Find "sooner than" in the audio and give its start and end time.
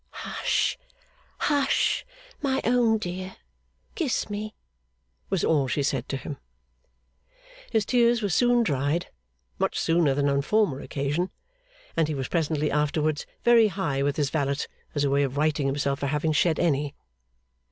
9.79-10.27